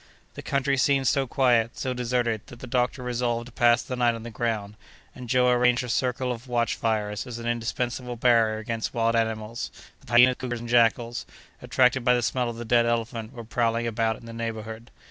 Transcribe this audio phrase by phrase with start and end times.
[0.33, 4.15] The country seemed so quiet, so deserted, that the doctor resolved to pass the night
[4.15, 4.75] on the ground,
[5.13, 9.69] and Joe arranged a circle of watch fires as an indispensable barrier against wild animals,
[9.99, 11.27] for the hyenas, cougars, and jackals,
[11.61, 14.89] attracted by the smell of the dead elephant, were prowling about in the neighborhood.